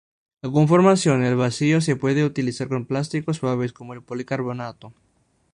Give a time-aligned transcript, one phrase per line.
[0.41, 4.93] La conformación al vacío se puede utilizar con plásticos suaves como el policarbonato.